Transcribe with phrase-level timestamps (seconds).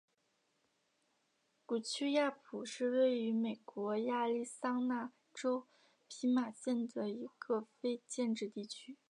[1.67, 5.67] 古丘亚普是位于美国亚利桑那州
[6.07, 8.97] 皮马县的一个非建制地区。